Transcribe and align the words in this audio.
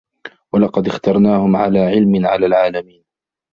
وَلَقَدِ 0.53 0.87
اخْتَرْنَاهُمْ 0.87 1.55
عَلَى 1.55 1.79
عِلْمٍ 1.79 2.25
عَلَى 2.25 2.45
الْعَالَمِينَ 2.45 3.03